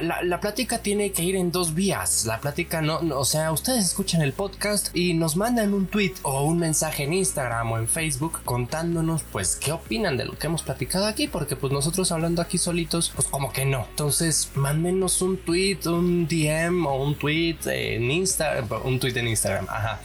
la, 0.00 0.40
plática 0.40 0.78
tiene 0.78 1.12
que 1.12 1.22
ir 1.22 1.36
en 1.36 1.52
dos 1.52 1.74
vías. 1.74 2.24
La 2.24 2.40
plática 2.40 2.80
no, 2.80 3.02
no, 3.02 3.18
o 3.18 3.26
sea, 3.26 3.52
ustedes 3.52 3.84
escuchan 3.84 4.22
el 4.22 4.32
podcast 4.32 4.88
y 4.96 5.12
nos 5.12 5.36
mandan 5.36 5.74
un 5.74 5.86
tweet 5.86 6.14
o 6.22 6.44
un 6.44 6.58
mensaje 6.58 7.02
en 7.04 7.12
Instagram 7.12 7.72
o 7.72 7.78
en 7.78 7.88
Facebook 7.88 8.40
contándonos 8.46 9.22
pues 9.24 9.56
qué 9.56 9.72
opinan 9.72 10.16
de 10.16 10.24
lo 10.24 10.38
que 10.38 10.46
hemos 10.46 10.62
platicado 10.62 11.04
aquí, 11.04 11.28
porque 11.28 11.56
pues 11.56 11.74
nosotros 11.74 12.10
hablando 12.10 12.40
aquí 12.40 12.56
solitos 12.56 13.01
bolitos, 13.02 13.12
pues 13.14 13.28
como 13.28 13.52
que 13.52 13.64
no. 13.64 13.86
Entonces, 13.90 14.50
mándenos 14.54 15.22
un 15.22 15.36
tweet, 15.38 15.78
un 15.86 16.26
DM 16.26 16.86
o 16.86 17.02
un 17.02 17.14
tweet 17.14 17.58
en 17.66 18.10
Instagram, 18.10 18.68
un 18.84 18.98
tweet 18.98 19.16
en 19.16 19.28
Instagram, 19.28 19.66
ajá, 19.68 20.00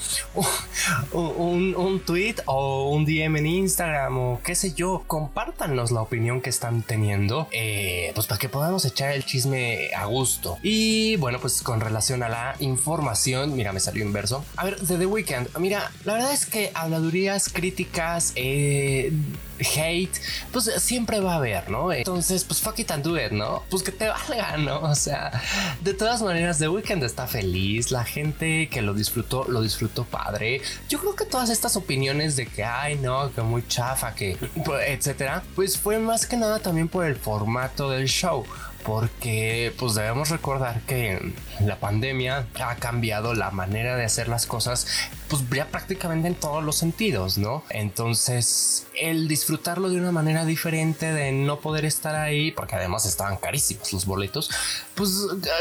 un, 1.13 1.75
un 1.75 1.99
tweet 1.99 2.35
o 2.45 2.89
un 2.91 3.05
DM 3.05 3.37
en 3.37 3.45
Instagram 3.47 4.17
o 4.17 4.41
qué 4.43 4.55
sé 4.55 4.73
yo, 4.73 5.03
compártanos 5.07 5.91
la 5.91 6.01
opinión 6.01 6.41
que 6.41 6.49
están 6.49 6.81
teniendo, 6.83 7.47
eh, 7.51 8.11
pues 8.15 8.27
para 8.27 8.39
que 8.39 8.49
podamos 8.49 8.85
echar 8.85 9.11
el 9.11 9.25
chisme 9.25 9.89
a 9.95 10.05
gusto. 10.05 10.57
Y 10.63 11.15
bueno, 11.17 11.39
pues 11.39 11.61
con 11.61 11.79
relación 11.79 12.23
a 12.23 12.29
la 12.29 12.55
información, 12.59 13.55
mira, 13.55 13.73
me 13.73 13.79
salió 13.79 14.03
inverso. 14.03 14.43
A 14.55 14.65
ver, 14.65 14.79
de 14.79 14.97
The 14.97 15.05
Weeknd, 15.05 15.57
mira, 15.59 15.91
la 16.05 16.13
verdad 16.13 16.33
es 16.33 16.45
que 16.45 16.71
habladurías, 16.73 17.49
críticas, 17.49 18.33
eh, 18.35 19.11
hate, 19.59 20.11
pues 20.51 20.65
siempre 20.77 21.19
va 21.19 21.33
a 21.33 21.35
haber, 21.37 21.69
¿no? 21.69 21.91
Entonces, 21.91 22.43
pues 22.43 22.61
fuck 22.61 22.79
it 22.79 22.91
and 22.91 23.03
do 23.03 23.17
it, 23.17 23.31
¿no? 23.31 23.63
Pues 23.69 23.83
que 23.83 23.91
te 23.91 24.07
valga, 24.07 24.57
¿no? 24.57 24.79
O 24.81 24.95
sea, 24.95 25.31
de 25.81 25.93
todas 25.93 26.21
maneras, 26.21 26.59
The 26.59 26.69
Weeknd 26.69 27.03
está 27.03 27.27
feliz, 27.27 27.91
la 27.91 28.03
gente 28.03 28.69
que 28.69 28.81
lo 28.81 28.93
disfrutó, 28.93 29.45
lo 29.47 29.61
disfrutó 29.61 30.05
padre. 30.05 30.61
Yo 30.89 30.99
creo 30.99 31.15
que 31.15 31.25
todas 31.25 31.49
estas 31.49 31.75
opiniones 31.75 32.35
de 32.35 32.47
que, 32.47 32.63
ay, 32.63 32.95
no, 32.97 33.31
que 33.33 33.41
muy 33.41 33.65
chafa, 33.67 34.13
que, 34.13 34.37
etcétera, 34.87 35.43
pues 35.55 35.77
fue 35.77 35.99
más 35.99 36.25
que 36.25 36.37
nada 36.37 36.59
también 36.59 36.87
por 36.87 37.05
el 37.05 37.15
formato 37.15 37.89
del 37.89 38.07
show 38.07 38.45
porque 38.87 39.73
pues 39.77 39.95
debemos 39.95 40.29
recordar 40.29 40.79
que 40.81 41.33
la 41.59 41.75
pandemia 41.75 42.47
ha 42.63 42.75
cambiado 42.75 43.33
la 43.33 43.51
manera 43.51 43.97
de 43.97 44.05
hacer 44.05 44.29
las 44.29 44.45
cosas 44.45 44.87
pues 45.29 45.43
ya 45.49 45.67
prácticamente 45.67 46.27
en 46.27 46.35
todos 46.35 46.63
los 46.63 46.75
sentidos, 46.77 47.37
¿no? 47.37 47.63
Entonces, 47.69 48.87
el 48.99 49.27
disfrutarlo 49.27 49.89
de 49.89 49.97
una 49.97 50.11
manera 50.11 50.45
diferente, 50.45 51.11
de 51.13 51.31
no 51.31 51.59
poder 51.59 51.85
estar 51.85 52.15
ahí, 52.15 52.51
porque 52.51 52.75
además 52.75 53.05
estaban 53.05 53.37
carísimos 53.37 53.93
los 53.93 54.05
boletos, 54.05 54.49
pues 54.95 55.11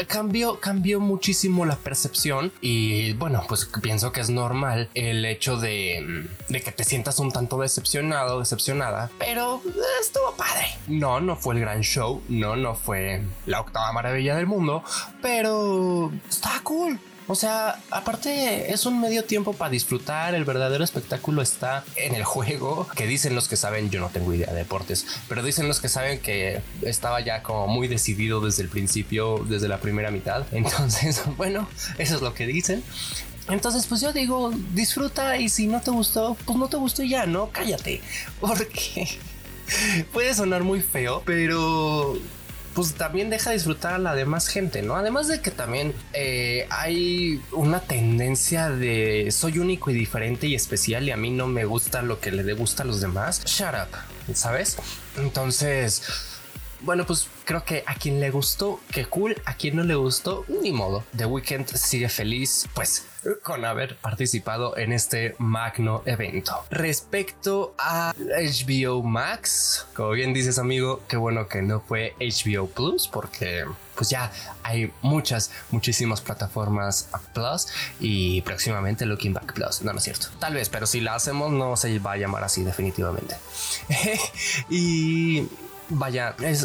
cambió, 0.07 0.59
cambió 0.59 0.99
muchísimo 0.99 1.65
la 1.65 1.75
percepción 1.75 2.51
y 2.61 3.13
bueno, 3.13 3.43
pues 3.47 3.69
pienso 3.81 4.11
que 4.11 4.21
es 4.21 4.29
normal 4.29 4.89
el 4.93 5.25
hecho 5.25 5.57
de, 5.57 6.27
de 6.49 6.61
que 6.61 6.71
te 6.71 6.83
sientas 6.83 7.19
un 7.19 7.31
tanto 7.31 7.59
decepcionado, 7.59 8.39
decepcionada, 8.39 9.09
pero 9.17 9.61
estuvo 10.01 10.35
padre. 10.35 10.67
No, 10.87 11.19
no 11.19 11.35
fue 11.35 11.55
el 11.55 11.61
gran 11.61 11.81
show, 11.81 12.21
no, 12.29 12.55
no 12.55 12.75
fue 12.75 13.23
la 13.45 13.61
octava 13.61 13.91
maravilla 13.91 14.35
del 14.35 14.47
mundo, 14.47 14.83
pero 15.21 16.11
está 16.29 16.59
cool. 16.63 16.99
O 17.27 17.35
sea, 17.35 17.79
aparte 17.91 18.71
es 18.71 18.85
un 18.85 19.01
medio 19.01 19.25
tiempo 19.25 19.53
para 19.53 19.69
disfrutar, 19.69 20.33
el 20.33 20.45
verdadero 20.45 20.83
espectáculo 20.83 21.41
está 21.41 21.83
en 21.97 22.15
el 22.15 22.23
juego, 22.23 22.87
que 22.95 23.05
dicen 23.05 23.35
los 23.35 23.49
que 23.49 23.57
saben, 23.57 23.89
yo 23.89 23.99
no 23.99 24.09
tengo 24.09 24.33
idea 24.33 24.47
de 24.47 24.59
deportes, 24.59 25.05
pero 25.27 25.43
dicen 25.43 25.67
los 25.67 25.81
que 25.81 25.89
saben 25.89 26.19
que 26.19 26.61
estaba 26.81 27.19
ya 27.19 27.43
como 27.43 27.67
muy 27.67 27.89
decidido 27.89 28.39
desde 28.39 28.63
el 28.63 28.69
principio, 28.69 29.43
desde 29.45 29.67
la 29.67 29.79
primera 29.79 30.09
mitad. 30.09 30.45
Entonces, 30.51 31.21
bueno, 31.35 31.67
eso 31.97 32.15
es 32.15 32.21
lo 32.21 32.33
que 32.33 32.47
dicen. 32.47 32.83
Entonces, 33.49 33.87
pues 33.87 34.01
yo 34.01 34.11
digo, 34.13 34.51
disfruta 34.73 35.37
y 35.37 35.49
si 35.49 35.67
no 35.67 35.81
te 35.81 35.91
gustó, 35.91 36.35
pues 36.45 36.57
no 36.57 36.67
te 36.67 36.77
gustó 36.77 37.03
ya, 37.03 37.25
¿no? 37.25 37.49
Cállate. 37.49 38.01
Porque 38.39 39.19
puede 40.13 40.33
sonar 40.33 40.63
muy 40.63 40.81
feo, 40.81 41.23
pero 41.25 42.17
pues 42.77 42.93
también 42.93 43.31
deja 43.31 43.49
disfrutar 43.49 43.95
a 43.95 43.97
la 43.97 44.13
demás 44.13 44.47
gente, 44.47 44.83
¿no? 44.83 44.95
Además 44.95 45.27
de 45.27 45.41
que 45.41 45.49
también 45.49 45.95
eh, 46.13 46.67
hay 46.69 47.41
una 47.51 47.79
tendencia 47.79 48.69
de 48.69 49.29
soy 49.31 49.57
único 49.57 49.89
y 49.89 49.95
diferente 49.95 50.45
y 50.45 50.53
especial 50.53 51.07
y 51.07 51.09
a 51.09 51.17
mí 51.17 51.31
no 51.31 51.47
me 51.47 51.65
gusta 51.65 52.03
lo 52.03 52.19
que 52.19 52.31
le 52.31 52.53
gusta 52.53 52.83
a 52.83 52.85
los 52.85 53.01
demás. 53.01 53.43
Shut 53.45 53.73
up, 53.73 54.35
¿sabes? 54.35 54.77
Entonces 55.17 56.03
bueno, 56.81 57.07
pues 57.07 57.27
creo 57.45 57.63
que 57.65 57.83
a 57.87 57.95
quien 57.95 58.19
le 58.19 58.29
gustó, 58.29 58.79
qué 58.91 59.05
cool, 59.05 59.35
a 59.45 59.55
quien 59.55 59.75
no 59.75 59.83
le 59.83 59.95
gustó, 59.95 60.45
ni 60.61 60.71
modo. 60.71 61.03
The 61.15 61.25
Weeknd 61.25 61.65
sigue 61.75 62.09
feliz, 62.09 62.67
pues 62.75 63.07
con 63.43 63.65
haber 63.65 63.97
participado 63.97 64.77
en 64.77 64.93
este 64.93 65.35
magno 65.37 66.01
evento. 66.05 66.63
Respecto 66.69 67.75
a 67.77 68.13
HBO 68.17 69.03
Max, 69.03 69.87
como 69.93 70.11
bien 70.11 70.33
dices 70.33 70.59
amigo, 70.59 71.01
qué 71.07 71.17
bueno 71.17 71.47
que 71.47 71.61
no 71.61 71.81
fue 71.81 72.15
HBO 72.19 72.67
Plus 72.67 73.07
porque 73.07 73.65
pues 73.95 74.09
ya 74.09 74.31
hay 74.63 74.93
muchas, 75.01 75.51
muchísimas 75.71 76.21
plataformas 76.21 77.09
Plus 77.33 77.67
y 77.99 78.41
próximamente 78.41 79.05
Looking 79.05 79.33
Back 79.33 79.53
Plus. 79.53 79.81
No, 79.81 79.91
no 79.91 79.97
es 79.97 80.03
cierto. 80.03 80.27
Tal 80.39 80.53
vez, 80.53 80.69
pero 80.69 80.85
si 80.85 81.01
la 81.01 81.15
hacemos 81.15 81.51
no 81.51 81.75
se 81.75 81.97
va 81.99 82.13
a 82.13 82.17
llamar 82.17 82.43
así 82.43 82.63
definitivamente. 82.63 83.35
y 84.69 85.47
vaya, 85.89 86.35
eh, 86.39 86.57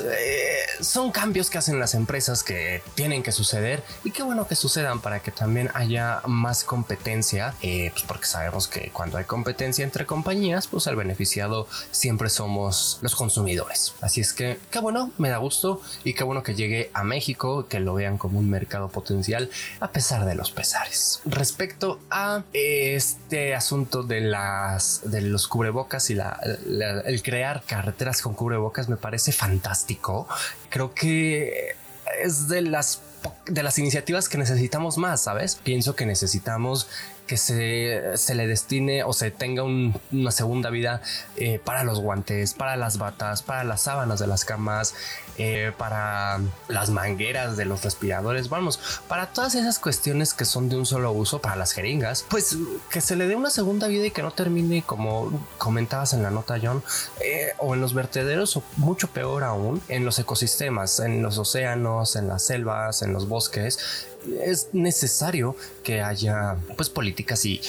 son 0.81 1.11
cambios 1.13 1.51
que 1.51 1.59
hacen 1.59 1.79
las 1.79 1.95
empresas 1.95 2.43
que 2.43 2.83
tienen 2.95 3.23
que 3.23 3.33
suceder 3.33 3.83
y 4.05 4.11
qué 4.11 4.23
bueno 4.23 4.47
que 4.47 4.57
sucedan 4.57 5.01
para 5.01 5.21
que 5.21 5.31
también 5.31 5.71
haya 5.75 6.23
más 6.27 6.65
competencia, 6.65 7.55
eh, 7.63 7.91
pues 7.93 8.05
porque 8.05 8.27
sabemos 8.27 8.69
que 8.69 8.91
cuando 8.91 9.19
hay 9.19 9.25
competencia 9.25 9.85
entre 9.85 10.07
compañías, 10.07 10.67
pues 10.67 10.87
el 10.87 10.97
beneficiado 10.97 11.69
siempre 11.91 12.29
somos 12.29 12.99
los 13.03 13.15
consumidores. 13.15 13.95
Así 14.01 14.21
es 14.21 14.33
que 14.33 14.59
qué 14.71 14.79
bueno, 14.79 15.11
me 15.19 15.29
da 15.29 15.37
gusto 15.39 15.81
y 16.05 16.15
qué 16.15 16.25
bueno 16.25 16.43
que 16.43 16.55
llegue 16.55 16.91
a 16.95 17.05
México, 17.05 17.67
que 17.69 17.81
lo 17.81 17.95
vean 17.95 18.19
como 18.19 18.39
un 18.39 18.51
mercado 18.51 18.89
potencial 18.89 19.51
a 19.81 19.91
pesar 19.91 20.25
de 20.25 20.35
los 20.35 20.51
pesares. 20.51 21.21
Respecto 21.25 22.01
a 22.11 22.43
este 22.53 23.55
asunto 23.55 24.03
de 24.03 24.21
las 24.21 25.01
de 25.05 25.21
los 25.23 25.47
cubrebocas 25.49 26.11
y 26.11 26.15
la, 26.15 26.39
el 27.05 27.23
crear 27.23 27.63
carreteras 27.67 28.23
con 28.23 28.35
cubrebocas 28.35 28.89
me 28.89 28.97
parece 28.97 29.12
parece 29.13 29.33
fantástico. 29.33 30.27
Creo 30.71 30.95
que 30.95 31.77
es 32.23 32.49
de 32.49 32.63
las 32.63 33.03
de 33.47 33.63
las 33.63 33.79
iniciativas 33.79 34.31
que 34.31 34.39
necesitamos 34.39 34.97
más, 34.97 35.25
¿sabes? 35.25 35.57
Pienso 35.57 35.95
que 35.95 36.07
necesitamos 36.07 36.89
que 37.33 37.39
se, 37.39 38.19
se 38.19 38.35
le 38.35 38.47
destine 38.47 39.05
o 39.05 39.15
se 39.15 39.31
tenga 39.31 39.63
una 39.63 40.31
segunda 40.33 40.69
vida 40.69 41.01
eh, 41.37 41.59
para 41.65 41.83
los 41.83 41.99
guantes, 41.99 42.53
para 42.53 42.77
las 42.77 42.99
batas, 42.99 43.43
para 43.43 43.65
las 43.65 43.81
sábanas 43.81 44.21
de 44.21 44.27
las 44.27 44.45
camas, 44.45 44.95
eh, 45.39 45.73
para 45.79 46.41
las 46.69 46.91
mangueras 46.91 47.57
de 47.57 47.65
los 47.65 47.85
respiradores, 47.85 48.51
vamos, 48.51 48.79
para 49.09 49.29
todas 49.29 49.55
esas 49.55 49.79
cuestiones 49.79 50.35
que 50.35 50.45
son 50.45 50.69
de 50.69 50.77
un 50.77 50.85
solo 50.85 51.11
uso, 51.11 51.41
para 51.41 51.57
las 51.57 51.73
jeringas, 51.73 52.27
pues 52.29 52.55
que 52.91 53.01
se 53.01 53.17
le 53.17 53.27
dé 53.27 53.35
una 53.35 53.49
segunda 53.49 53.89
vida 53.89 54.05
y 54.05 54.11
que 54.11 54.21
no 54.23 54.33
termine 54.33 54.83
como 54.83 55.33
comentabas 55.57 56.13
en 56.13 56.23
la 56.23 56.31
nota 56.31 56.59
John, 56.63 56.83
eh, 57.25 57.55
o 57.57 57.73
en 57.73 57.81
los 57.81 57.95
vertederos 57.95 58.59
o 58.59 58.63
mucho 58.77 59.09
peor 59.09 59.43
aún 59.43 59.81
en 59.89 60.05
los 60.05 60.19
ecosistemas, 60.19 61.01
en 61.01 61.23
los 61.23 61.39
océanos, 61.39 62.15
en 62.15 62.29
las 62.29 62.43
selvas, 62.45 63.01
en 63.01 63.15
los 63.15 63.27
bosques, 63.27 63.79
es 64.45 64.69
necesario 64.73 65.57
que 65.83 66.01
haya 66.01 66.57
pues 66.77 66.91
políticas 66.91 67.45
y, 67.45 67.61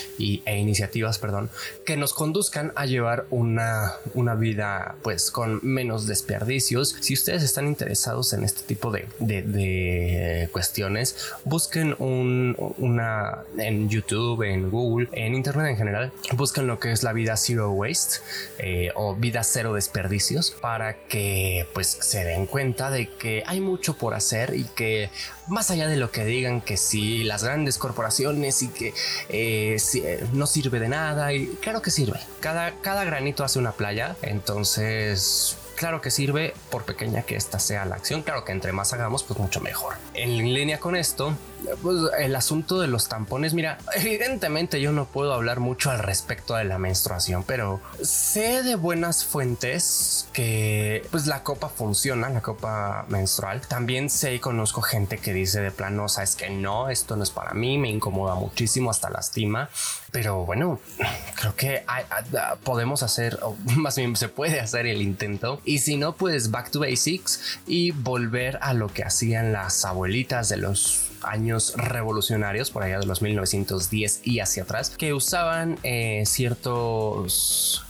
e 0.46 0.58
iniciativas, 0.58 1.20
perdón, 1.20 1.50
que 1.86 1.98
nos 1.98 2.14
conduzcan 2.14 2.72
a 2.76 2.86
llevar 2.86 3.26
una, 3.30 3.94
una 4.14 4.36
vida 4.36 4.96
pues 5.02 5.32
con 5.32 5.60
menos 5.64 6.08
desperdicios. 6.08 6.96
Si 7.00 7.14
ustedes 7.14 7.44
están 7.44 7.68
interesados 7.68 8.34
en 8.34 8.44
este 8.44 8.64
tipo 8.64 8.92
de, 8.92 9.08
de, 9.20 10.50
cuestiones, 10.52 11.16
busquen 11.44 11.96
un, 12.00 12.56
una 12.78 13.44
en 13.58 13.90
YouTube, 13.90 14.44
en 14.44 14.70
Google, 14.70 15.10
en 15.12 15.34
Internet 15.34 15.68
en 15.68 15.78
general, 15.78 16.12
busquen 16.34 16.68
lo 16.68 16.80
que 16.80 16.92
es 16.92 17.04
la 17.04 17.14
vida 17.14 17.38
zero 17.38 17.72
waste 17.72 18.18
eh, 18.60 18.92
o 18.96 19.16
vida 19.16 19.44
cero 19.44 19.74
desperdicios 19.74 20.52
para 20.52 21.06
que 21.08 21.68
pues 21.74 21.88
se 21.88 22.24
den 22.24 22.46
cuenta 22.46 22.92
de 22.92 23.10
que 23.10 23.44
hay 23.46 23.60
mucho 23.60 23.98
por 23.98 24.14
hacer 24.14 24.54
y 24.56 24.64
que 24.64 25.10
más 25.48 25.72
allá 25.72 25.88
de 25.88 25.98
lo 25.98 26.12
que 26.12 26.26
digan 26.26 26.43
que 26.62 26.78
si 26.78 27.24
las 27.24 27.44
grandes 27.44 27.78
corporaciones 27.78 28.62
y 28.62 28.70
que 28.70 28.94
eh, 29.30 29.78
eh, 29.96 30.28
no 30.34 30.46
sirve 30.46 30.80
de 30.80 30.90
nada, 30.90 31.34
y 31.34 31.48
claro 31.62 31.82
que 31.82 31.92
sirve. 31.92 32.20
Cada, 32.40 32.80
cada 32.82 33.04
granito 33.04 33.44
hace 33.44 33.60
una 33.60 33.72
playa, 33.72 34.16
entonces 34.22 35.58
claro 35.76 36.02
que 36.02 36.12
sirve 36.12 36.54
por 36.70 36.84
pequeña 36.84 37.24
que 37.24 37.36
esta 37.36 37.60
sea 37.60 37.86
la 37.86 37.96
acción. 37.96 38.22
Claro 38.24 38.46
que 38.46 38.52
entre 38.52 38.72
más 38.72 38.94
hagamos, 38.94 39.24
pues 39.24 39.40
mucho 39.40 39.60
mejor. 39.62 39.96
En 40.14 40.54
línea 40.54 40.80
con 40.80 40.96
esto, 40.96 41.36
pues 41.82 41.98
el 42.20 42.36
asunto 42.36 42.80
de 42.80 42.88
los 42.88 43.08
tampones, 43.10 43.54
mira, 43.54 43.78
evidentemente 43.96 44.82
yo 44.82 44.92
no 44.92 45.06
puedo 45.06 45.34
hablar 45.34 45.60
mucho 45.60 45.92
al 45.92 46.00
respecto 46.00 46.56
de 46.56 46.64
la 46.64 46.78
menstruación, 46.78 47.44
pero 47.44 47.82
sé 48.02 48.64
de 48.64 48.76
buenas 48.76 49.26
fuentes 49.26 50.28
que 50.34 51.06
pues 51.12 51.28
la 51.28 51.44
copa 51.44 51.70
funciona, 51.70 52.30
la 52.30 52.42
copa 52.42 53.06
menstrual. 53.10 53.62
También 53.62 54.10
sé 54.10 54.36
y 54.36 54.40
conozco 54.40 54.82
gente 54.82 55.18
que 55.18 55.34
dice 55.34 55.62
de 55.62 55.72
plano, 55.72 56.10
sabes 56.10 56.36
que 56.36 56.50
no, 56.50 56.90
esto 56.90 57.16
no 57.16 57.24
es 57.24 57.32
para 57.32 57.54
mí, 57.54 57.78
me 57.78 57.90
incomoda 57.90 58.36
muchísimo, 58.36 58.90
hasta 58.90 59.10
lastima. 59.10 59.70
Pero 60.12 60.46
bueno, 60.46 60.80
creo 61.36 61.56
que 61.56 61.84
podemos 62.64 63.04
hacer, 63.04 63.40
o 63.42 63.56
más 63.76 63.96
bien 63.96 64.16
se 64.16 64.30
puede 64.30 64.60
hacer 64.60 64.86
el 64.86 65.02
intento. 65.02 65.62
Y 65.66 65.80
si 65.80 65.98
no, 65.98 66.14
pues 66.14 66.52
back 66.52 66.72
to 66.72 66.80
basics 66.80 67.60
y 67.66 67.92
volver 67.92 68.60
a 68.62 68.74
lo 68.74 68.88
que 68.88 69.04
hacían 69.04 69.54
las 69.54 69.86
abuelitas 69.86 70.50
de 70.50 70.58
los 70.58 71.13
años 71.24 71.74
revolucionarios, 71.76 72.72
por 72.72 72.84
allá 72.84 73.00
de 73.00 73.06
los 73.06 73.22
1910 73.22 74.22
y 74.24 74.40
hacia 74.40 74.64
atrás, 74.64 74.90
que 74.90 75.14
usaban 75.14 75.78
eh, 75.84 76.24
ciertos 76.26 77.86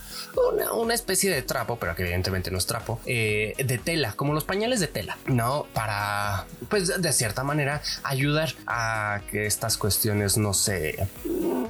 una, 0.76 0.94
especie 0.94 1.30
de 1.30 1.42
trapo, 1.42 1.76
pero 1.78 1.94
que 1.94 2.02
evidentemente 2.02 2.50
no 2.50 2.58
es 2.58 2.66
trapo, 2.66 3.00
eh, 3.06 3.54
de 3.58 3.78
tela, 3.78 4.12
como 4.12 4.34
los 4.34 4.44
pañales 4.44 4.80
de 4.80 4.88
tela, 4.88 5.16
¿no? 5.26 5.66
Para, 5.72 6.46
pues 6.68 7.00
de 7.00 7.12
cierta 7.12 7.44
manera, 7.44 7.82
ayudar 8.02 8.54
a 8.66 9.20
que 9.30 9.46
estas 9.46 9.76
cuestiones 9.76 10.36
no 10.36 10.54
se, 10.54 11.08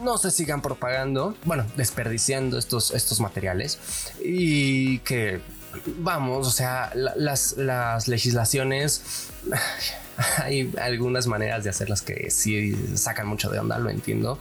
no 0.03 0.19
se 0.19 0.31
sigan 0.31 0.63
propagando, 0.63 1.37
bueno, 1.45 1.67
desperdiciando 1.77 2.59
estos, 2.59 2.93
estos 2.93 3.21
materiales 3.21 3.79
y 4.23 4.99
que 5.01 5.41
vamos, 5.99 6.47
o 6.47 6.51
sea, 6.51 6.93
las, 6.95 7.57
las 7.57 8.09
legislaciones 8.09 9.29
hay 10.43 10.73
algunas 10.81 11.27
maneras 11.27 11.65
de 11.65 11.71
hacerlas 11.71 12.03
que 12.03 12.31
sí 12.31 12.75
sacan 12.97 13.27
mucho 13.27 13.51
de 13.51 13.59
onda, 13.59 13.79
lo 13.79 13.91
entiendo. 13.91 14.39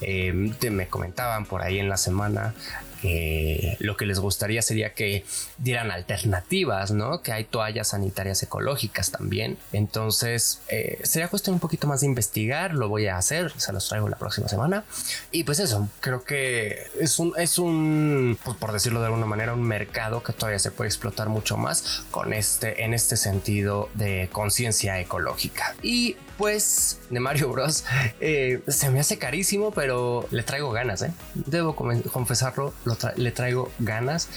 Eh, 0.00 0.52
te 0.58 0.70
me 0.70 0.88
comentaban 0.88 1.46
por 1.46 1.62
ahí 1.62 1.78
en 1.78 1.88
la 1.88 1.96
semana 1.96 2.54
que 3.00 3.76
lo 3.80 3.96
que 3.96 4.06
les 4.06 4.18
gustaría 4.18 4.62
sería 4.62 4.94
que 4.94 5.24
dieran 5.58 5.90
alternativas, 5.90 6.90
¿no? 6.90 7.22
Que 7.22 7.32
hay 7.32 7.44
toallas 7.44 7.88
sanitarias 7.88 8.42
ecológicas 8.42 9.10
también. 9.10 9.58
Entonces, 9.72 10.60
eh, 10.68 10.98
sería 11.02 11.28
cuestión 11.28 11.54
un 11.54 11.60
poquito 11.60 11.86
más 11.86 12.00
de 12.00 12.06
investigar, 12.06 12.74
lo 12.74 12.88
voy 12.88 13.06
a 13.06 13.16
hacer, 13.16 13.52
se 13.56 13.72
los 13.72 13.88
traigo 13.88 14.08
la 14.08 14.16
próxima 14.16 14.48
semana. 14.48 14.84
Y 15.30 15.44
pues 15.44 15.58
eso, 15.60 15.88
creo 16.00 16.24
que 16.24 16.86
es 17.00 17.18
un, 17.18 17.32
es 17.36 17.58
un, 17.58 18.38
pues 18.44 18.56
por 18.56 18.72
decirlo 18.72 19.00
de 19.00 19.06
alguna 19.06 19.26
manera, 19.26 19.54
un 19.54 19.62
mercado 19.62 20.22
que 20.22 20.32
todavía 20.32 20.58
se 20.58 20.70
puede 20.70 20.88
explotar 20.88 21.28
mucho 21.28 21.56
más 21.56 22.04
con 22.10 22.32
este, 22.32 22.84
en 22.84 22.94
este 22.94 23.16
sentido 23.16 23.88
de 23.94 24.28
conciencia 24.32 24.98
ecológica. 25.00 25.74
Y 25.82 26.16
pues 26.36 26.98
de 27.10 27.20
Mario 27.20 27.50
Bros. 27.50 27.84
Eh, 28.20 28.62
se 28.68 28.90
me 28.90 29.00
hace 29.00 29.18
carísimo, 29.18 29.70
pero 29.70 30.26
le 30.30 30.42
traigo 30.42 30.70
ganas, 30.70 31.02
¿eh? 31.02 31.12
Debo 31.34 31.74
confesarlo, 31.74 32.72
le 33.16 33.30
traigo 33.32 33.72
ganas. 33.78 34.28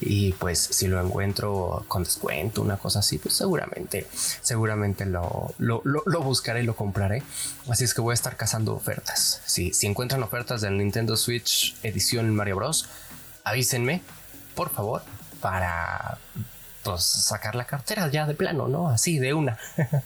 Y 0.00 0.32
pues 0.32 0.58
si 0.58 0.88
lo 0.88 1.00
encuentro 1.00 1.84
con 1.88 2.02
descuento, 2.02 2.60
una 2.62 2.76
cosa 2.76 2.98
así, 2.98 3.18
pues 3.18 3.34
seguramente, 3.34 4.06
seguramente 4.42 5.06
lo, 5.06 5.54
lo, 5.58 6.22
buscaré 6.22 6.62
y 6.62 6.66
lo 6.66 6.74
compraré. 6.74 7.22
Así 7.68 7.84
es 7.84 7.94
que 7.94 8.00
voy 8.00 8.12
a 8.12 8.14
estar 8.14 8.36
cazando 8.36 8.74
ofertas. 8.74 9.40
Si, 9.46 9.72
si 9.72 9.86
encuentran 9.86 10.22
ofertas 10.22 10.60
del 10.60 10.76
Nintendo 10.76 11.16
Switch 11.16 11.76
edición 11.82 12.34
Mario 12.34 12.56
Bros, 12.56 12.88
avísenme, 13.44 14.02
por 14.54 14.70
favor, 14.70 15.02
para 15.40 16.18
pues, 16.82 17.04
sacar 17.04 17.54
la 17.54 17.64
cartera 17.64 18.08
ya 18.08 18.26
de 18.26 18.34
plano, 18.34 18.68
¿no? 18.68 18.88
Así 18.88 19.18
de 19.18 19.32
una. 19.32 19.58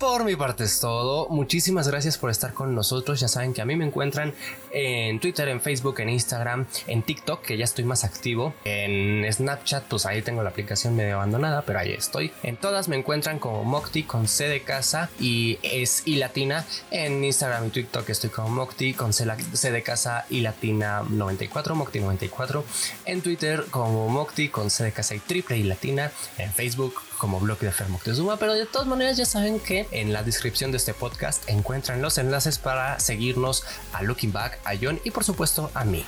Por 0.00 0.24
mi 0.24 0.34
parte 0.34 0.64
es 0.64 0.80
todo. 0.80 1.28
Muchísimas 1.28 1.86
gracias 1.86 2.16
por 2.16 2.30
estar 2.30 2.54
con 2.54 2.74
nosotros. 2.74 3.20
Ya 3.20 3.28
saben 3.28 3.52
que 3.52 3.60
a 3.60 3.66
mí 3.66 3.76
me 3.76 3.84
encuentran 3.84 4.32
en 4.70 5.20
Twitter, 5.20 5.46
en 5.48 5.60
Facebook, 5.60 6.00
en 6.00 6.08
Instagram, 6.08 6.66
en 6.86 7.02
TikTok, 7.02 7.42
que 7.42 7.58
ya 7.58 7.64
estoy 7.64 7.84
más 7.84 8.02
activo. 8.02 8.54
En 8.64 9.30
Snapchat, 9.30 9.84
pues 9.88 10.06
ahí 10.06 10.22
tengo 10.22 10.42
la 10.42 10.48
aplicación 10.48 10.96
medio 10.96 11.16
abandonada, 11.16 11.60
pero 11.66 11.80
ahí 11.80 11.92
estoy. 11.92 12.32
En 12.42 12.56
todas 12.56 12.88
me 12.88 12.96
encuentran 12.96 13.38
como 13.38 13.62
Mocti 13.62 14.04
con 14.04 14.26
C 14.26 14.48
de 14.48 14.62
casa 14.62 15.10
y 15.20 15.58
es 15.62 16.02
y 16.06 16.16
latina. 16.16 16.64
En 16.90 17.22
Instagram 17.22 17.66
y 17.66 17.70
TikTok 17.70 18.08
estoy 18.08 18.30
como 18.30 18.48
Mocti 18.48 18.94
con 18.94 19.12
C, 19.12 19.26
de 19.70 19.82
casa 19.82 20.24
y 20.30 20.40
latina 20.40 21.02
94, 21.06 21.74
Mocti 21.74 22.00
94. 22.00 22.64
En 23.04 23.20
Twitter 23.20 23.66
como 23.70 24.08
Mocti 24.08 24.48
con 24.48 24.70
C 24.70 24.82
de 24.82 24.92
casa 24.92 25.14
y 25.14 25.18
triple 25.18 25.58
y 25.58 25.64
latina. 25.64 26.10
En 26.38 26.50
Facebook 26.50 26.94
como 27.20 27.38
bloque 27.38 27.66
de 27.66 27.72
Fermoctezuma, 27.72 28.38
pero 28.38 28.54
de 28.54 28.64
todas 28.64 28.88
maneras 28.88 29.18
ya 29.18 29.26
saben 29.26 29.60
que 29.60 29.86
en 29.90 30.14
la 30.14 30.22
descripción 30.22 30.70
de 30.70 30.78
este 30.78 30.94
podcast 30.94 31.46
encuentran 31.50 32.00
los 32.00 32.16
enlaces 32.16 32.58
para 32.58 32.98
seguirnos 32.98 33.62
a 33.92 34.02
Looking 34.02 34.32
Back, 34.32 34.58
a 34.64 34.72
John 34.80 34.98
y 35.04 35.10
por 35.10 35.22
supuesto 35.22 35.70
a 35.74 35.84
mí. 35.84 36.02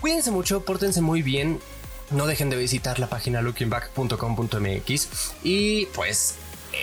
Cuídense 0.00 0.32
mucho, 0.32 0.64
pórtense 0.64 1.00
muy 1.00 1.22
bien, 1.22 1.60
no 2.10 2.26
dejen 2.26 2.50
de 2.50 2.56
visitar 2.56 2.98
la 2.98 3.06
página 3.06 3.40
lookingback.com.mx 3.40 5.08
y 5.44 5.86
pues 5.86 6.34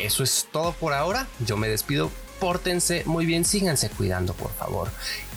eso 0.02 0.24
es 0.24 0.48
todo 0.54 0.72
por 0.72 0.94
ahora. 0.94 1.28
Yo 1.46 1.58
me 1.58 1.68
despido, 1.68 2.10
pórtense 2.40 3.04
muy 3.06 3.26
bien, 3.26 3.44
síganse 3.44 3.90
cuidando 3.90 4.34
por 4.34 4.54
favor 4.54 4.90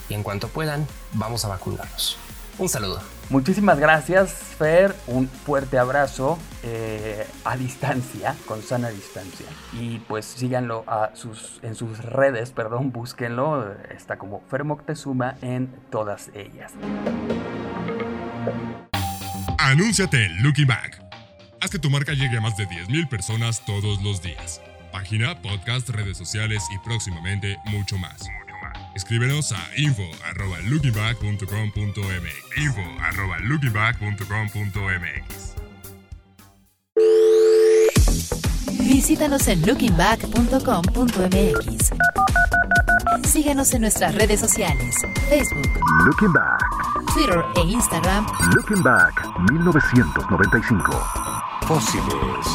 y 0.09 0.15
en 0.15 0.23
cuanto 0.23 0.47
puedan 0.47 0.87
vamos 1.13 1.45
a 1.45 1.49
vacunarnos. 1.49 2.19
Un 2.57 2.69
saludo. 2.69 3.03
Muchísimas 3.33 3.79
gracias, 3.79 4.31
Fer. 4.59 4.95
Un 5.07 5.27
fuerte 5.27 5.79
abrazo 5.79 6.39
eh, 6.63 7.27
a 7.47 7.57
distancia, 7.57 8.37
con 8.47 8.63
sana 8.63 8.91
distancia. 8.91 9.47
Y 9.73 10.01
pues 10.01 10.27
síganlo 10.27 10.85
en 11.63 11.75
sus 11.75 12.05
redes, 12.05 12.51
perdón, 12.51 12.93
búsquenlo. 12.93 13.73
Está 13.89 14.19
como 14.19 14.43
Fer 14.51 14.65
Moctezuma 14.65 15.37
en 15.41 15.75
todas 15.91 16.31
ellas. 16.35 16.75
Anúnciate 19.57 20.27
en 20.27 20.67
Back. 20.67 21.03
Haz 21.63 21.71
que 21.71 21.79
tu 21.79 21.89
marca 21.89 22.13
llegue 22.13 22.37
a 22.37 22.43
más 22.43 22.59
de 22.59 22.69
10.000 22.69 23.09
personas 23.09 23.65
todos 23.65 24.03
los 24.03 24.21
días. 24.21 24.61
Página, 24.93 25.41
podcast, 25.41 25.89
redes 25.89 26.19
sociales 26.19 26.63
y 26.75 26.79
próximamente 26.87 27.57
mucho 27.65 27.97
más. 27.97 28.29
Escríbenos 28.95 29.53
a 29.53 29.59
info 29.77 30.03
arroba 30.25 30.59
info 32.57 32.81
arroba 33.01 33.39
Visítanos 38.81 39.49
en 39.49 39.67
lookingback.com.mx. 39.67 41.91
Síguenos 43.27 43.73
en 43.73 43.81
nuestras 43.81 44.15
redes 44.15 44.41
sociales, 44.41 44.95
Facebook, 45.31 45.71
Looking 46.05 46.35
Back, 46.35 46.63
Twitter 47.15 47.43
e 47.57 47.61
Instagram. 47.61 48.27
Looking 48.55 48.83
Back 48.83 49.27
1995. 49.51 50.93
Fósiles. 51.67 52.47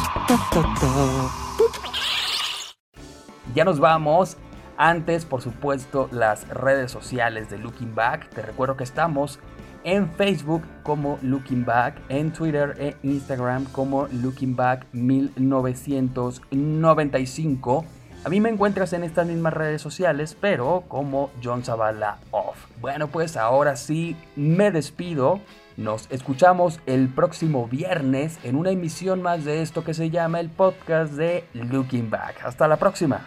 Ya 3.54 3.64
nos 3.64 3.80
vamos. 3.80 4.36
Antes, 4.80 5.24
por 5.24 5.42
supuesto, 5.42 6.08
las 6.12 6.46
redes 6.48 6.92
sociales 6.92 7.50
de 7.50 7.58
Looking 7.58 7.96
Back. 7.96 8.30
Te 8.30 8.42
recuerdo 8.42 8.76
que 8.76 8.84
estamos 8.84 9.40
en 9.82 10.08
Facebook 10.12 10.62
como 10.84 11.18
Looking 11.20 11.64
Back, 11.64 12.00
en 12.08 12.32
Twitter 12.32 12.76
e 12.78 12.94
Instagram 13.02 13.64
como 13.72 14.06
Looking 14.06 14.54
Back 14.54 14.86
1995. 14.92 17.84
A 18.24 18.28
mí 18.28 18.40
me 18.40 18.50
encuentras 18.50 18.92
en 18.92 19.02
estas 19.02 19.26
mismas 19.26 19.52
redes 19.52 19.82
sociales, 19.82 20.36
pero 20.40 20.84
como 20.86 21.32
John 21.42 21.64
Zavala 21.64 22.18
Off. 22.30 22.66
Bueno, 22.80 23.08
pues 23.08 23.36
ahora 23.36 23.74
sí 23.74 24.16
me 24.36 24.70
despido. 24.70 25.40
Nos 25.76 26.06
escuchamos 26.10 26.78
el 26.86 27.08
próximo 27.08 27.66
viernes 27.66 28.38
en 28.44 28.54
una 28.54 28.70
emisión 28.70 29.22
más 29.22 29.44
de 29.44 29.62
esto 29.62 29.82
que 29.82 29.94
se 29.94 30.10
llama 30.10 30.38
el 30.38 30.50
podcast 30.50 31.14
de 31.14 31.48
Looking 31.52 32.10
Back. 32.10 32.44
Hasta 32.44 32.68
la 32.68 32.76
próxima. 32.76 33.26